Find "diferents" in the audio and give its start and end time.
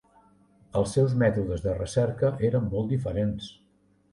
2.95-3.53